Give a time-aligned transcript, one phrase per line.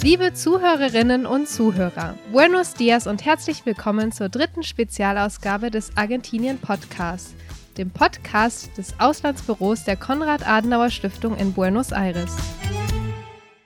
[0.00, 7.34] Liebe Zuhörerinnen und Zuhörer, Buenos Dias und herzlich willkommen zur dritten Spezialausgabe des Argentinien Podcasts,
[7.76, 12.36] dem Podcast des Auslandsbüros der Konrad-Adenauer-Stiftung in Buenos Aires.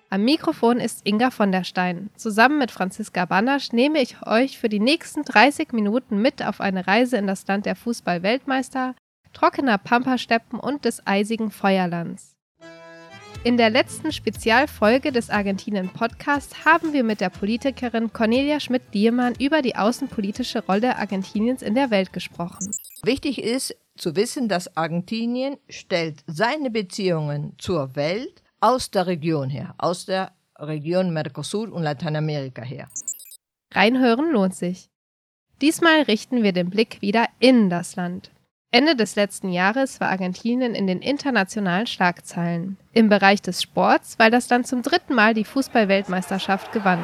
[0.08, 2.08] Am Mikrofon ist Inga von der Stein.
[2.16, 6.86] Zusammen mit Franziska Banasch nehme ich euch für die nächsten 30 Minuten mit auf eine
[6.86, 8.94] Reise in das Land der Fußball-Weltmeister,
[9.34, 12.31] trockener Pampasteppen und des eisigen Feuerlands.
[13.44, 19.62] In der letzten Spezialfolge des Argentinien Podcasts haben wir mit der Politikerin Cornelia Schmidt-Diemann über
[19.62, 22.70] die außenpolitische Rolle Argentiniens in der Welt gesprochen.
[23.02, 29.74] Wichtig ist zu wissen, dass Argentinien stellt seine Beziehungen zur Welt aus der Region her,
[29.76, 32.88] aus der Region Mercosur und Lateinamerika her.
[33.74, 34.88] Reinhören lohnt sich.
[35.60, 38.30] Diesmal richten wir den Blick wieder in das Land.
[38.74, 42.78] Ende des letzten Jahres war Argentinien in den internationalen Schlagzeilen.
[42.94, 46.98] Im Bereich des Sports, weil das Land zum dritten Mal die Fußballweltmeisterschaft gewann.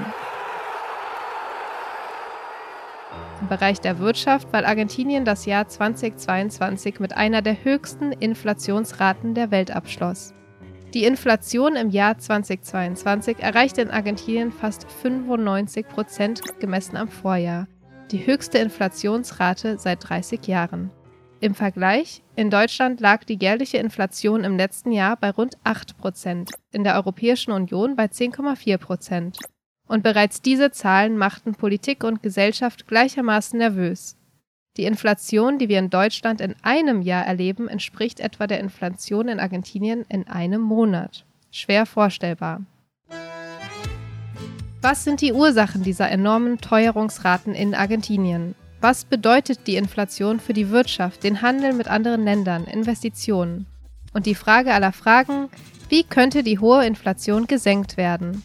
[3.42, 9.50] Im Bereich der Wirtschaft, weil Argentinien das Jahr 2022 mit einer der höchsten Inflationsraten der
[9.50, 10.32] Welt abschloss.
[10.94, 17.66] Die Inflation im Jahr 2022 erreichte in Argentinien fast 95 Prozent gemessen am Vorjahr,
[18.10, 20.90] die höchste Inflationsrate seit 30 Jahren.
[21.40, 26.50] Im Vergleich, in Deutschland lag die jährliche Inflation im letzten Jahr bei rund 8 Prozent,
[26.72, 29.38] in der Europäischen Union bei 10,4 Prozent.
[29.86, 34.16] Und bereits diese Zahlen machten Politik und Gesellschaft gleichermaßen nervös.
[34.76, 39.38] Die Inflation, die wir in Deutschland in einem Jahr erleben, entspricht etwa der Inflation in
[39.38, 41.24] Argentinien in einem Monat.
[41.52, 42.62] Schwer vorstellbar.
[44.82, 48.56] Was sind die Ursachen dieser enormen Teuerungsraten in Argentinien?
[48.80, 53.66] Was bedeutet die Inflation für die Wirtschaft, den Handel mit anderen Ländern, Investitionen?
[54.12, 55.48] Und die Frage aller Fragen,
[55.88, 58.44] wie könnte die hohe Inflation gesenkt werden?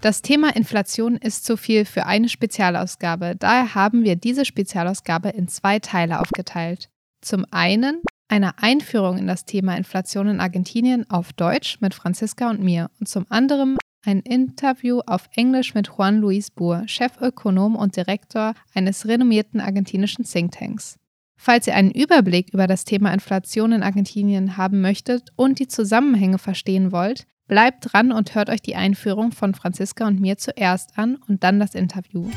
[0.00, 3.34] Das Thema Inflation ist zu viel für eine Spezialausgabe.
[3.36, 6.88] Daher haben wir diese Spezialausgabe in zwei Teile aufgeteilt.
[7.22, 12.62] Zum einen eine Einführung in das Thema Inflation in Argentinien auf Deutsch mit Franziska und
[12.62, 18.54] mir und zum anderen ein Interview auf Englisch mit Juan Luis Burr, Chefökonom und Direktor
[18.74, 20.98] eines renommierten argentinischen Thinktanks.
[21.36, 26.38] Falls ihr einen Überblick über das Thema Inflation in Argentinien haben möchtet und die Zusammenhänge
[26.38, 31.16] verstehen wollt, Bleibt dran und hört euch die Einführung von Franziska und mir zuerst an
[31.28, 32.28] und dann das Interview.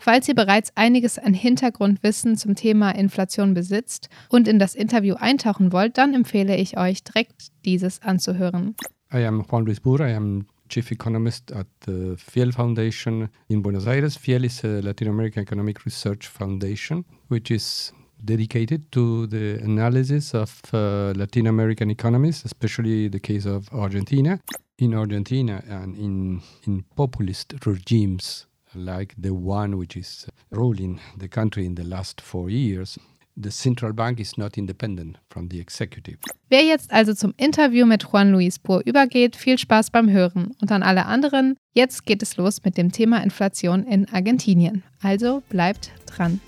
[0.00, 5.72] Falls ihr bereits einiges an Hintergrundwissen zum Thema Inflation besitzt und in das Interview eintauchen
[5.72, 8.74] wollt, dann empfehle ich euch direkt dieses anzuhören.
[9.14, 13.86] I am Juan Luis Bura, I am Chief Economist at the Fiel Foundation in Buenos
[13.86, 14.16] Aires.
[14.16, 17.92] Fiel is a Latin American Economic Research Foundation, which is
[18.24, 24.40] dedicated to the analysis of uh, Latin American economies, especially the case of Argentina.
[24.78, 31.66] In Argentina and in, in populist regimes like the one which is ruling the country
[31.66, 32.98] in the last four years,
[33.36, 36.18] the central bank is not independent from the executive.
[36.48, 40.54] Wer jetzt also zum Interview mit Juan Luis Pur übergeht, viel Spaß beim Hören.
[40.60, 44.82] Und an alle anderen, jetzt geht es los mit dem Thema Inflation in Argentinien.
[45.02, 46.40] Also bleibt dran.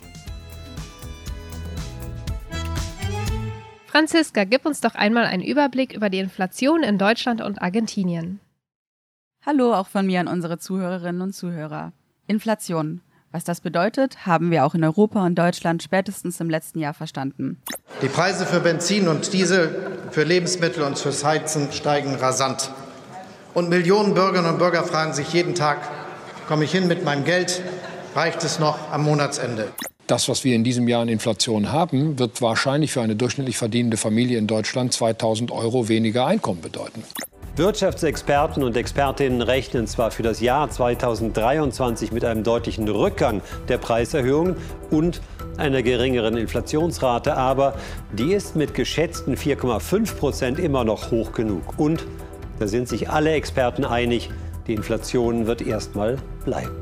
[3.87, 8.41] Franziska, gib uns doch einmal einen Überblick über die Inflation in Deutschland und Argentinien.
[9.47, 11.93] Hallo auch von mir an unsere Zuhörerinnen und Zuhörer.
[12.27, 13.03] Inflation.
[13.35, 17.61] Was das bedeutet, haben wir auch in Europa und Deutschland spätestens im letzten Jahr verstanden.
[18.01, 22.71] Die Preise für Benzin und Diesel, für Lebensmittel und fürs Heizen steigen rasant.
[23.53, 25.79] Und Millionen Bürgerinnen und Bürger fragen sich jeden Tag,
[26.47, 27.61] komme ich hin mit meinem Geld?
[28.15, 29.73] Reicht es noch am Monatsende?
[30.07, 33.97] Das, was wir in diesem Jahr an Inflation haben, wird wahrscheinlich für eine durchschnittlich verdienende
[33.97, 37.03] Familie in Deutschland 2000 Euro weniger Einkommen bedeuten.
[37.57, 44.57] Wirtschaftsexperten und Expertinnen rechnen zwar für das Jahr 2023 mit einem deutlichen Rückgang der Preiserhöhungen
[44.91, 45.21] und
[45.57, 47.79] einer geringeren Inflationsrate, aber
[48.13, 51.79] die ist mit geschätzten 4,5 Prozent immer noch hoch genug.
[51.79, 52.05] Und
[52.59, 54.31] da sind sich alle Experten einig,
[54.67, 56.75] die Inflation wird erstmal bleiben.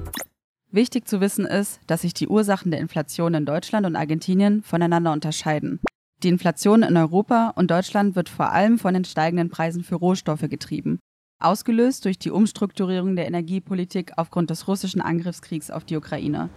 [0.70, 5.12] Wichtig zu wissen ist, dass sich die Ursachen der Inflation in Deutschland und Argentinien voneinander
[5.12, 5.80] unterscheiden.
[6.22, 10.48] Die Inflation in Europa und Deutschland wird vor allem von den steigenden Preisen für Rohstoffe
[10.48, 11.00] getrieben,
[11.40, 16.48] ausgelöst durch die Umstrukturierung der Energiepolitik aufgrund des russischen Angriffskriegs auf die Ukraine.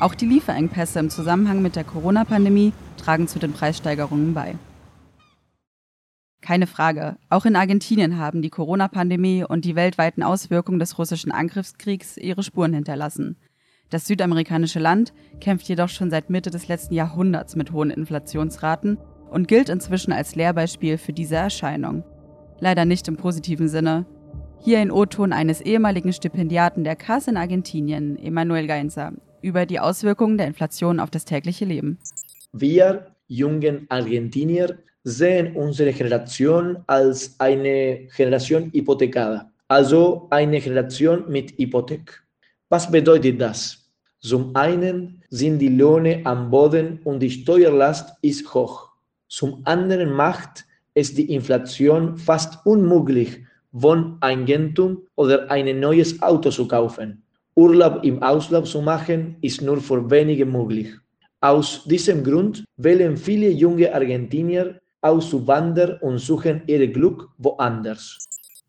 [0.00, 4.56] Auch die Lieferengpässe im Zusammenhang mit der Corona-Pandemie tragen zu den Preissteigerungen bei.
[6.40, 12.16] Keine Frage, auch in Argentinien haben die Corona-Pandemie und die weltweiten Auswirkungen des russischen Angriffskriegs
[12.16, 13.36] ihre Spuren hinterlassen.
[13.90, 18.98] Das südamerikanische Land kämpft jedoch schon seit Mitte des letzten Jahrhunderts mit hohen Inflationsraten
[19.30, 22.04] und gilt inzwischen als Lehrbeispiel für diese Erscheinung.
[22.60, 24.06] Leider nicht im positiven Sinne.
[24.60, 30.38] Hier ein O-Ton eines ehemaligen Stipendiaten der CAS in Argentinien, Emanuel Gainza, über die Auswirkungen
[30.38, 31.98] der Inflation auf das tägliche Leben.
[32.52, 42.23] Wir jungen Argentinier sehen unsere Generation als eine Generation hypothekada, also eine Generation mit Hypothek.
[42.68, 43.84] Was bedeutet das?
[44.20, 48.88] Zum einen sind die Löhne am Boden und die Steuerlast ist hoch.
[49.28, 50.64] Zum anderen macht
[50.94, 57.22] es die Inflation fast unmöglich, Wohneigentum oder ein neues Auto zu kaufen.
[57.54, 60.88] Urlaub im Ausland zu machen ist nur für wenige möglich.
[61.40, 68.18] Aus diesem Grund wählen viele junge Argentinier auszuwandern und suchen ihr Glück woanders.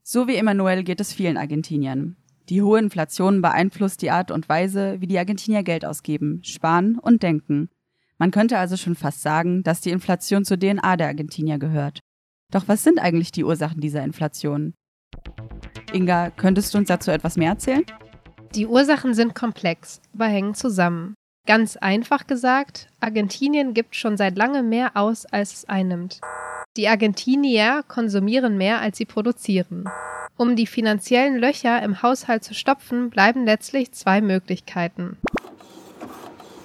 [0.04, 2.18] So wie Emanuel geht es vielen Argentiniern.
[2.50, 7.24] Die hohe Inflation beeinflusst die Art und Weise, wie die Argentinier Geld ausgeben, sparen und
[7.24, 7.70] denken.
[8.18, 12.00] Man könnte also schon fast sagen, dass die Inflation zur DNA der Argentinier gehört.
[12.52, 14.74] Doch was sind eigentlich die Ursachen dieser Inflation?
[15.92, 17.84] Inga, könntest du uns dazu etwas mehr erzählen?
[18.54, 21.16] Die Ursachen sind komplex, aber hängen zusammen.
[21.48, 26.22] Ganz einfach gesagt, Argentinien gibt schon seit langem mehr aus, als es einnimmt.
[26.78, 29.86] Die Argentinier konsumieren mehr, als sie produzieren.
[30.38, 35.18] Um die finanziellen Löcher im Haushalt zu stopfen, bleiben letztlich zwei Möglichkeiten.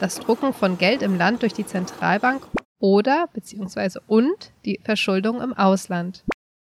[0.00, 2.42] Das Drucken von Geld im Land durch die Zentralbank
[2.80, 4.00] oder bzw.
[4.08, 6.24] und die Verschuldung im Ausland.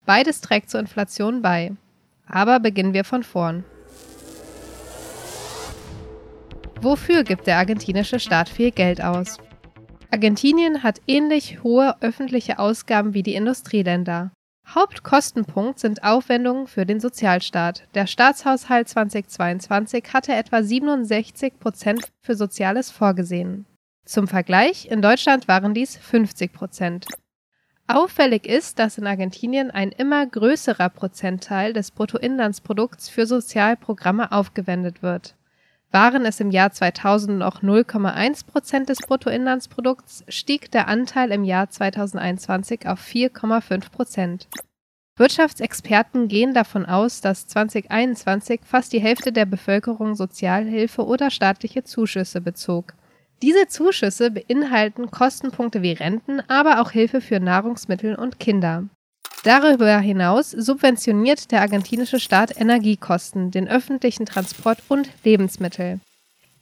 [0.05, 1.71] Beides trägt zur Inflation bei.
[2.27, 3.63] Aber beginnen wir von vorn.
[6.81, 9.37] Wofür gibt der argentinische Staat viel Geld aus?
[10.11, 14.31] Argentinien hat ähnlich hohe öffentliche Ausgaben wie die Industrieländer.
[14.75, 17.87] Hauptkostenpunkt sind Aufwendungen für den Sozialstaat.
[17.95, 23.65] Der Staatshaushalt 2022 hatte etwa 67 Prozent für Soziales vorgesehen.
[24.05, 27.07] Zum Vergleich, in Deutschland waren dies 50 Prozent.
[27.87, 35.35] Auffällig ist, dass in Argentinien ein immer größerer Prozentteil des Bruttoinlandsprodukts für Sozialprogramme aufgewendet wird.
[35.91, 41.69] Waren es im Jahr 2000 noch 0,1 Prozent des Bruttoinlandsprodukts, stieg der Anteil im Jahr
[41.69, 44.47] 2021 auf 4,5 Prozent.
[45.17, 52.39] Wirtschaftsexperten gehen davon aus, dass 2021 fast die Hälfte der Bevölkerung Sozialhilfe oder staatliche Zuschüsse
[52.39, 52.93] bezog.
[53.41, 58.85] Diese Zuschüsse beinhalten Kostenpunkte wie Renten, aber auch Hilfe für Nahrungsmittel und Kinder.
[59.43, 66.01] Darüber hinaus subventioniert der argentinische Staat Energiekosten, den öffentlichen Transport und Lebensmittel.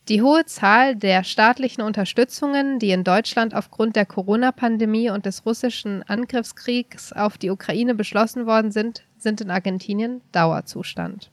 [0.09, 6.03] Die hohe Zahl der staatlichen Unterstützungen, die in Deutschland aufgrund der Corona-Pandemie und des russischen
[6.03, 11.31] Angriffskriegs auf die Ukraine beschlossen worden sind, sind in Argentinien Dauerzustand.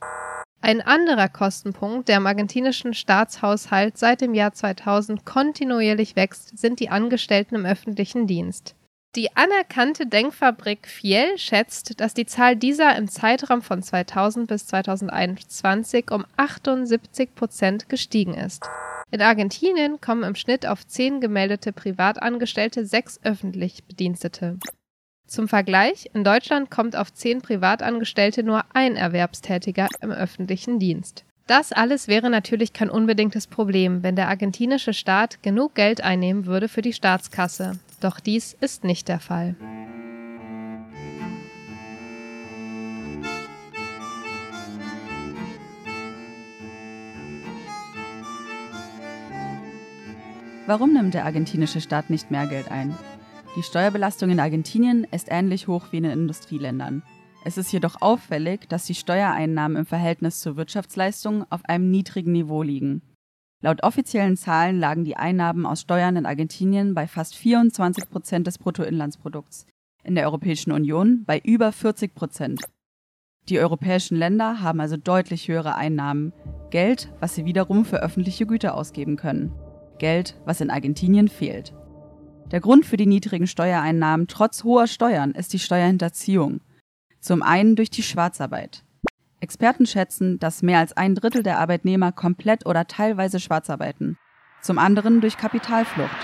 [0.61, 6.89] Ein anderer Kostenpunkt, der im argentinischen Staatshaushalt seit dem Jahr 2000 kontinuierlich wächst, sind die
[6.89, 8.75] Angestellten im öffentlichen Dienst.
[9.15, 16.11] Die anerkannte Denkfabrik Fiel schätzt, dass die Zahl dieser im Zeitraum von 2000 bis 2021
[16.11, 18.69] um 78 Prozent gestiegen ist.
[19.11, 24.57] In Argentinien kommen im Schnitt auf zehn gemeldete Privatangestellte sechs öffentlich Bedienstete.
[25.27, 31.23] Zum Vergleich, in Deutschland kommt auf zehn Privatangestellte nur ein Erwerbstätiger im öffentlichen Dienst.
[31.47, 36.67] Das alles wäre natürlich kein unbedingtes Problem, wenn der argentinische Staat genug Geld einnehmen würde
[36.67, 37.73] für die Staatskasse.
[38.01, 39.55] Doch dies ist nicht der Fall.
[50.65, 52.97] Warum nimmt der argentinische Staat nicht mehr Geld ein?
[53.55, 57.03] Die Steuerbelastung in Argentinien ist ähnlich hoch wie in den Industrieländern.
[57.47, 62.63] Es ist jedoch auffällig, dass die Steuereinnahmen im Verhältnis zur Wirtschaftsleistung auf einem niedrigen Niveau
[62.63, 63.03] liegen.
[63.61, 68.57] Laut offiziellen Zahlen lagen die Einnahmen aus Steuern in Argentinien bei fast 24 Prozent des
[68.57, 69.67] Bruttoinlandsprodukts,
[70.03, 72.61] in der Europäischen Union bei über 40 Prozent.
[73.47, 76.33] Die europäischen Länder haben also deutlich höhere Einnahmen,
[76.71, 79.53] Geld, was sie wiederum für öffentliche Güter ausgeben können.
[79.99, 81.75] Geld, was in Argentinien fehlt.
[82.49, 86.61] Der Grund für die niedrigen Steuereinnahmen trotz hoher Steuern ist die Steuerhinterziehung.
[87.25, 88.83] Zum einen durch die Schwarzarbeit.
[89.39, 94.19] Experten schätzen, dass mehr als ein Drittel der Arbeitnehmer komplett oder teilweise schwarz arbeiten.
[94.61, 96.15] Zum anderen durch Kapitalflucht.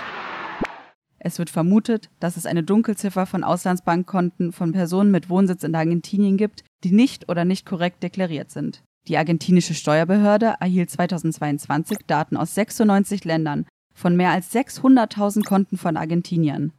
[1.18, 6.36] Es wird vermutet, dass es eine Dunkelziffer von Auslandsbankkonten von Personen mit Wohnsitz in Argentinien
[6.36, 8.84] gibt, die nicht oder nicht korrekt deklariert sind.
[9.08, 15.96] Die argentinische Steuerbehörde erhielt 2022 Daten aus 96 Ländern von mehr als 600.000 Konten von
[15.96, 16.72] Argentiniern.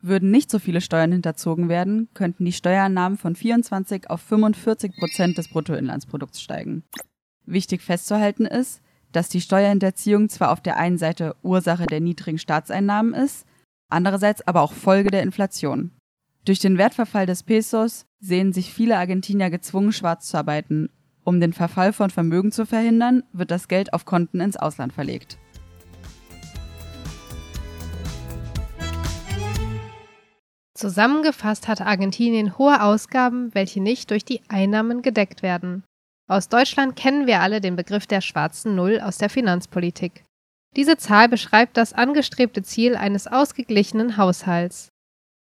[0.00, 5.38] Würden nicht so viele Steuern hinterzogen werden, könnten die Steuereinnahmen von 24 auf 45 Prozent
[5.38, 6.84] des Bruttoinlandsprodukts steigen.
[7.46, 8.80] Wichtig festzuhalten ist,
[9.12, 13.46] dass die Steuerhinterziehung zwar auf der einen Seite Ursache der niedrigen Staatseinnahmen ist,
[13.88, 15.90] andererseits aber auch Folge der Inflation.
[16.44, 20.90] Durch den Wertverfall des Pesos sehen sich viele Argentinier gezwungen, schwarz zu arbeiten,
[21.24, 25.36] Um den Verfall von Vermögen zu verhindern, wird das Geld auf Konten ins Ausland verlegt.
[30.78, 35.82] Zusammengefasst hat Argentinien hohe Ausgaben, welche nicht durch die Einnahmen gedeckt werden.
[36.30, 40.22] Aus Deutschland kennen wir alle den Begriff der schwarzen Null aus der Finanzpolitik.
[40.76, 44.86] Diese Zahl beschreibt das angestrebte Ziel eines ausgeglichenen Haushalts.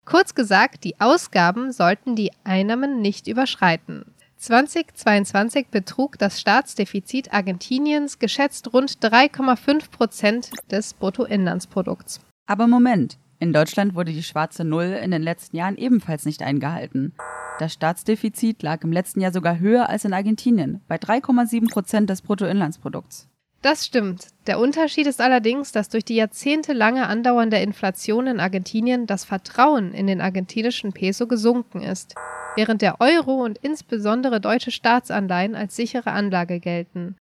[0.07, 4.15] Kurz gesagt, die Ausgaben sollten die Einnahmen nicht überschreiten.
[4.37, 12.21] 2022 betrug das Staatsdefizit Argentiniens geschätzt rund 3,5 Prozent des Bruttoinlandsprodukts.
[12.47, 17.13] Aber Moment, in Deutschland wurde die schwarze Null in den letzten Jahren ebenfalls nicht eingehalten.
[17.59, 22.23] Das Staatsdefizit lag im letzten Jahr sogar höher als in Argentinien, bei 3,7 Prozent des
[22.23, 23.29] Bruttoinlandsprodukts.
[23.61, 24.29] Das stimmt.
[24.47, 30.07] Der Unterschied ist allerdings, dass durch die jahrzehntelange andauernde Inflation in Argentinien das Vertrauen in
[30.07, 32.15] den argentinischen Peso gesunken ist,
[32.57, 37.17] während der Euro und insbesondere deutsche Staatsanleihen als sichere Anlage gelten.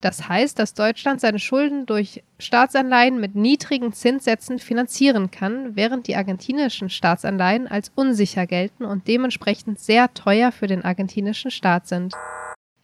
[0.00, 6.14] Das heißt, dass Deutschland seine Schulden durch Staatsanleihen mit niedrigen Zinssätzen finanzieren kann, während die
[6.14, 12.14] argentinischen Staatsanleihen als unsicher gelten und dementsprechend sehr teuer für den argentinischen Staat sind.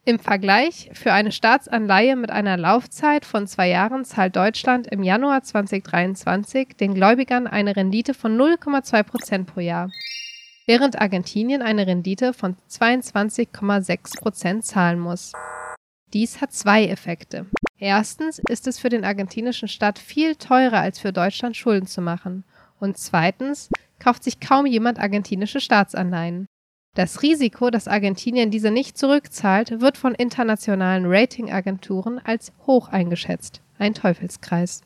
[0.03, 5.41] Im Vergleich, für eine Staatsanleihe mit einer Laufzeit von zwei Jahren zahlt Deutschland im Januar
[5.41, 9.89] 2023 den Gläubigern eine Rendite von 0,2 Prozent pro Jahr,
[10.67, 15.31] während Argentinien eine Rendite von 22,6 Prozent zahlen muss.
[16.15, 17.45] Dies hat zwei Effekte.
[17.77, 22.45] Erstens ist es für den argentinischen Staat viel teurer als für Deutschland Schulden zu machen.
[22.79, 23.69] Und zweitens
[23.99, 26.45] kauft sich kaum jemand argentinische Staatsanleihen.
[26.95, 33.61] Das Risiko, dass Argentinien diese nicht zurückzahlt, wird von internationalen Ratingagenturen als hoch eingeschätzt.
[33.77, 34.83] Ein Teufelskreis.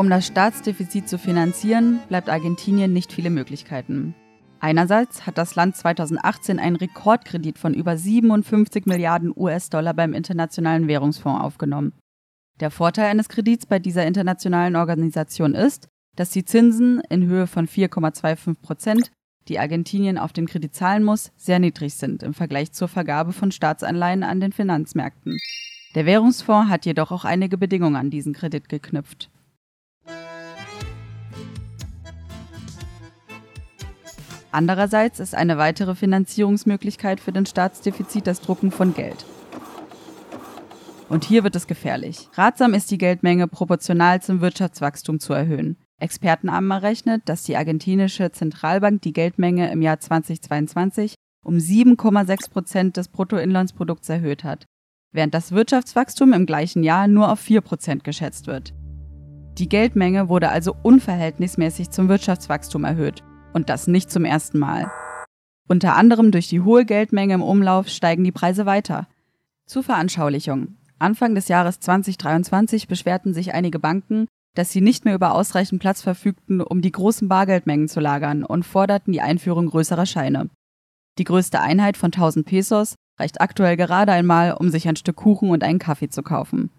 [0.00, 4.14] Um das Staatsdefizit zu finanzieren, bleibt Argentinien nicht viele Möglichkeiten.
[4.58, 11.44] Einerseits hat das Land 2018 einen Rekordkredit von über 57 Milliarden US-Dollar beim Internationalen Währungsfonds
[11.44, 11.92] aufgenommen.
[12.60, 17.68] Der Vorteil eines Kredits bei dieser internationalen Organisation ist, dass die Zinsen in Höhe von
[17.68, 19.10] 4,25 Prozent,
[19.48, 23.52] die Argentinien auf den Kredit zahlen muss, sehr niedrig sind im Vergleich zur Vergabe von
[23.52, 25.36] Staatsanleihen an den Finanzmärkten.
[25.94, 29.28] Der Währungsfonds hat jedoch auch einige Bedingungen an diesen Kredit geknüpft.
[34.52, 39.24] Andererseits ist eine weitere Finanzierungsmöglichkeit für den Staatsdefizit das Drucken von Geld.
[41.08, 42.28] Und hier wird es gefährlich.
[42.34, 45.76] Ratsam ist die Geldmenge proportional zum Wirtschaftswachstum zu erhöhen.
[45.98, 51.14] Experten haben errechnet, dass die argentinische Zentralbank die Geldmenge im Jahr 2022
[51.44, 54.66] um 7,6 Prozent des Bruttoinlandsprodukts erhöht hat,
[55.12, 58.72] während das Wirtschaftswachstum im gleichen Jahr nur auf 4 Prozent geschätzt wird.
[59.58, 64.90] Die Geldmenge wurde also unverhältnismäßig zum Wirtschaftswachstum erhöht und das nicht zum ersten Mal.
[65.68, 69.06] Unter anderem durch die hohe Geldmenge im Umlauf steigen die Preise weiter.
[69.66, 70.76] Zur Veranschaulichung.
[70.98, 76.02] Anfang des Jahres 2023 beschwerten sich einige Banken, dass sie nicht mehr über ausreichend Platz
[76.02, 80.50] verfügten, um die großen Bargeldmengen zu lagern und forderten die Einführung größerer Scheine.
[81.18, 85.50] Die größte Einheit von 1000 Pesos reicht aktuell gerade einmal, um sich ein Stück Kuchen
[85.50, 86.70] und einen Kaffee zu kaufen.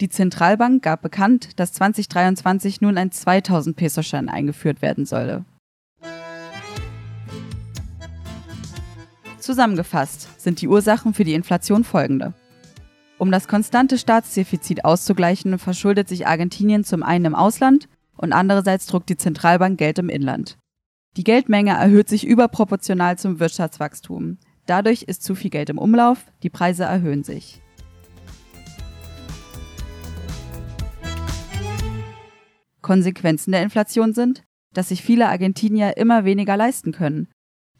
[0.00, 5.44] Die Zentralbank gab bekannt, dass 2023 nun ein 2000 Peso-Schein eingeführt werden solle.
[9.40, 12.34] Zusammengefasst sind die Ursachen für die Inflation folgende.
[13.18, 19.08] Um das konstante Staatsdefizit auszugleichen, verschuldet sich Argentinien zum einen im Ausland und andererseits druckt
[19.08, 20.58] die Zentralbank Geld im Inland.
[21.16, 24.38] Die Geldmenge erhöht sich überproportional zum Wirtschaftswachstum.
[24.66, 27.62] Dadurch ist zu viel Geld im Umlauf, die Preise erhöhen sich.
[32.82, 34.42] Konsequenzen der Inflation sind,
[34.74, 37.28] dass sich viele Argentinier immer weniger leisten können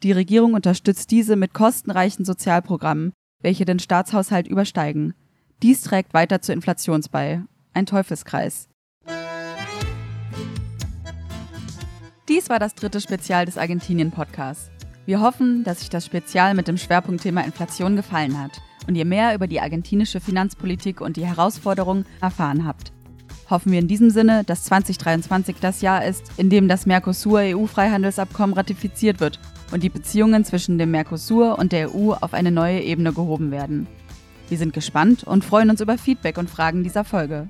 [0.03, 5.15] die Regierung unterstützt diese mit kostenreichen Sozialprogrammen, welche den Staatshaushalt übersteigen.
[5.63, 7.43] Dies trägt weiter zur Inflation bei.
[7.75, 8.69] Ein Teufelskreis.
[12.29, 14.71] Dies war das dritte Spezial des Argentinien-Podcasts.
[15.05, 19.35] Wir hoffen, dass euch das Spezial mit dem Schwerpunktthema Inflation gefallen hat und ihr mehr
[19.35, 22.93] über die argentinische Finanzpolitik und die Herausforderungen erfahren habt.
[23.51, 29.21] Hoffen wir in diesem Sinne, dass 2023 das Jahr ist, in dem das Mercosur-EU-Freihandelsabkommen ratifiziert
[29.21, 33.51] wird und die Beziehungen zwischen dem Mercosur und der EU auf eine neue Ebene gehoben
[33.51, 33.87] werden.
[34.49, 37.49] Wir sind gespannt und freuen uns über Feedback und Fragen dieser Folge.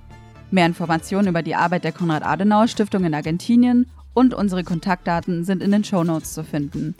[0.50, 5.84] Mehr Informationen über die Arbeit der Konrad-Adenauer-Stiftung in Argentinien und unsere Kontaktdaten sind in den
[5.84, 6.94] Show Notes zu finden.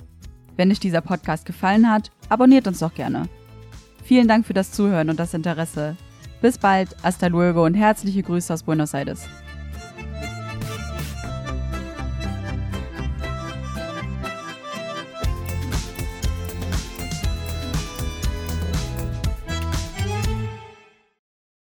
[0.56, 3.28] Wenn euch dieser Podcast gefallen hat, abonniert uns doch gerne.
[4.04, 5.96] Vielen Dank für das Zuhören und das Interesse.
[6.40, 9.28] Bis bald, hasta luego und herzliche Grüße aus Buenos Aires.